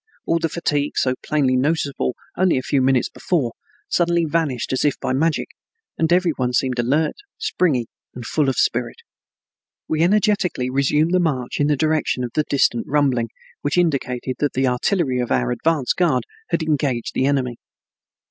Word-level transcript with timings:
All 0.25 0.39
the 0.39 0.49
fatigue 0.49 0.97
so 0.97 1.13
plainly 1.23 1.55
noticeable 1.55 2.15
only 2.35 2.57
a 2.57 2.63
few 2.63 2.81
minutes 2.81 3.07
before, 3.07 3.51
suddenly 3.87 4.25
vanished 4.25 4.73
as 4.73 4.83
if 4.83 4.99
by 4.99 5.13
magic, 5.13 5.49
and 5.95 6.11
every 6.11 6.31
one 6.31 6.53
seemed 6.53 6.79
alert, 6.79 7.17
springy, 7.37 7.85
and 8.15 8.25
full 8.25 8.49
of 8.49 8.55
spirit. 8.55 8.95
We 9.87 10.01
energetically 10.01 10.71
resumed 10.71 11.11
the 11.13 11.19
march 11.19 11.59
in 11.59 11.67
the 11.67 11.77
direction 11.77 12.23
of 12.23 12.31
the 12.33 12.45
distant 12.49 12.87
rumbling, 12.87 13.29
which 13.61 13.77
indicated 13.77 14.37
that 14.39 14.53
the 14.53 14.65
artillery 14.65 15.19
of 15.19 15.31
our 15.31 15.51
advance 15.51 15.93
guard 15.93 16.23
had 16.49 16.63
engaged 16.63 17.11
the 17.13 17.27
enemy. 17.27 17.57